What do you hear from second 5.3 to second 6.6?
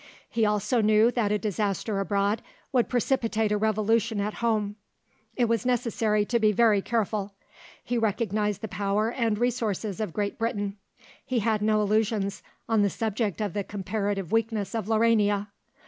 It was necessary to be